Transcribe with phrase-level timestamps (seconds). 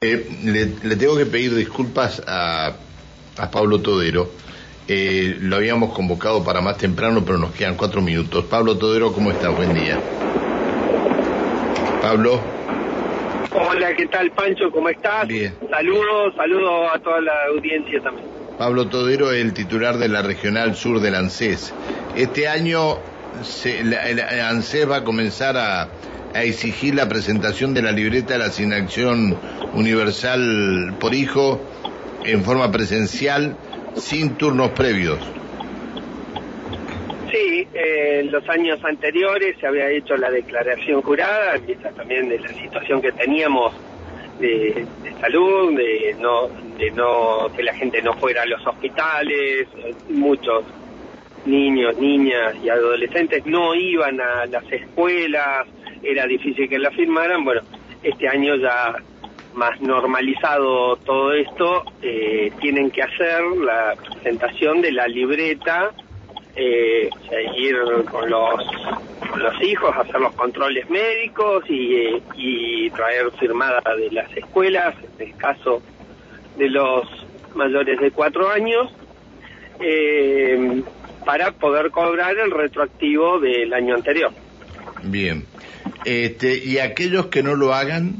[0.00, 2.72] Eh, le, tengo que pedir disculpas a,
[3.50, 4.30] Pablo Todero.
[4.86, 8.44] Eh, lo habíamos convocado para más temprano, pero nos quedan cuatro minutos.
[8.44, 9.48] Pablo Todero, ¿cómo está?
[9.48, 9.98] Buen día.
[12.00, 12.40] Pablo.
[13.50, 14.70] Hola, ¿qué tal, Pancho?
[14.70, 15.26] ¿Cómo estás?
[15.26, 15.52] Bien.
[15.68, 18.28] Saludos, saludos a toda la audiencia también.
[18.56, 21.74] Pablo Todero es el titular de la Regional Sur del ANSES.
[22.14, 22.98] Este año
[23.42, 23.80] se,
[24.42, 25.88] ANSES va a comenzar a
[26.34, 29.38] a exigir la presentación de la libreta de la asignación
[29.74, 31.60] universal por hijo
[32.24, 33.56] en forma presencial
[33.94, 35.18] sin turnos previos.
[37.30, 42.48] Sí, en los años anteriores se había hecho la declaración jurada, empieza también de la
[42.48, 43.74] situación que teníamos
[44.38, 44.86] de,
[45.20, 49.68] salud, de no, de no que la gente no fuera a los hospitales,
[50.08, 50.64] muchos
[51.44, 55.66] niños, niñas y adolescentes no iban a las escuelas,
[56.02, 57.44] era difícil que la firmaran.
[57.44, 57.62] Bueno,
[58.02, 58.96] este año ya
[59.54, 65.90] más normalizado todo esto, eh, tienen que hacer la presentación de la libreta,
[66.54, 67.08] eh,
[67.56, 67.76] ir
[68.10, 68.64] con los,
[69.36, 75.36] los hijos, hacer los controles médicos y, y traer firmada de las escuelas, en el
[75.36, 75.82] caso
[76.56, 77.04] de los
[77.54, 78.92] mayores de cuatro años,
[79.80, 80.82] eh,
[81.24, 84.32] para poder cobrar el retroactivo del año anterior.
[85.02, 85.44] Bien.
[86.04, 88.16] Este, ¿Y aquellos que no lo hagan?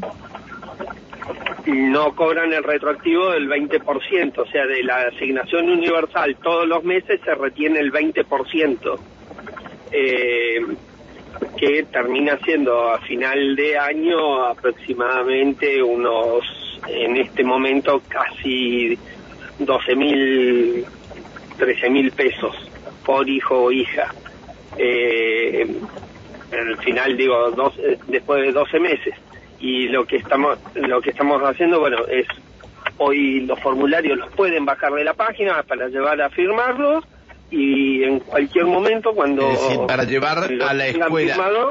[1.66, 7.20] No cobran el retroactivo del 20%, o sea, de la asignación universal todos los meses
[7.24, 8.98] se retiene el 20%,
[9.92, 10.60] eh,
[11.58, 16.44] que termina siendo a final de año aproximadamente unos,
[16.86, 18.98] en este momento, casi
[19.58, 20.86] 12 mil,
[21.58, 22.56] 13 mil pesos
[23.04, 24.14] por hijo o hija.
[24.78, 25.66] Eh,
[26.52, 29.14] en el final digo dos, eh, después de 12 meses.
[29.60, 32.26] Y lo que estamos lo que estamos haciendo bueno es
[32.98, 37.04] hoy los formularios los pueden bajar de la página para llevar a firmarlos
[37.50, 39.48] y en cualquier momento cuando
[39.86, 41.70] para llevar a la escuela.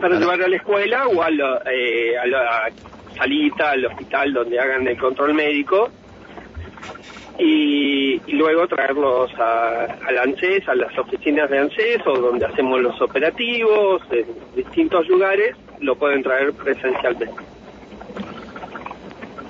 [0.00, 2.70] para llevar a la escuela o a la, eh, a la
[3.16, 5.90] salita al hospital donde hagan el control médico.
[7.38, 7.91] Y,
[8.28, 14.02] luego traerlos a, al ANSES, a las oficinas de ANSES o donde hacemos los operativos,
[14.10, 17.42] en distintos lugares, lo pueden traer presencialmente.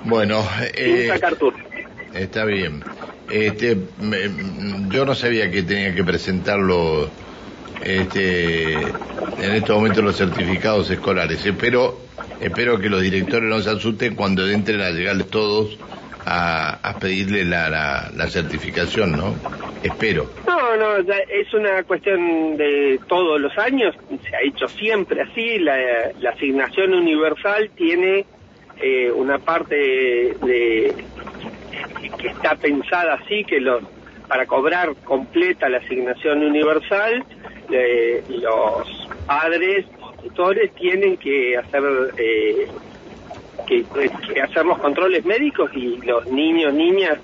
[0.05, 0.43] Bueno,
[0.75, 1.11] eh,
[2.13, 2.83] está bien.
[3.29, 3.77] Este,
[4.89, 7.09] yo no sabía que tenía que presentarlo
[7.83, 11.45] este, en estos momentos los certificados escolares.
[11.45, 11.99] Espero,
[12.41, 15.77] espero que los directores no se asusten cuando entren a llegar todos
[16.25, 19.35] a, pedirle la, la, certificación, ¿no?
[19.83, 20.29] Espero.
[20.47, 23.95] No, no, es una cuestión de todos los años,
[24.27, 25.77] se ha hecho siempre así, la,
[26.19, 28.25] la asignación universal tiene
[28.81, 30.93] eh, una parte de,
[32.17, 33.83] que está pensada así, que los
[34.27, 37.23] para cobrar completa la asignación universal,
[37.71, 39.85] eh, los padres,
[40.23, 41.83] tutores tienen que hacer
[42.17, 42.67] eh,
[43.81, 47.17] que, hacer los controles médicos y los niños, niñas,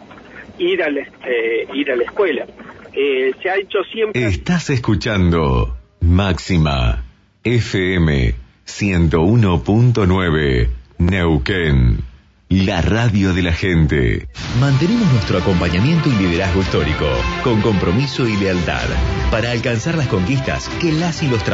[0.58, 2.46] ir, al, este, ir a la escuela.
[2.94, 4.26] Eh, se ha hecho siempre...
[4.26, 7.04] Estás escuchando Máxima
[7.44, 12.04] FM 101.9 Neuquén.
[12.50, 14.28] La radio de la gente.
[14.60, 17.06] Mantenemos nuestro acompañamiento y liderazgo histórico,
[17.44, 18.88] con compromiso y lealtad,
[19.30, 21.50] para alcanzar las conquistas que las y los trabajadores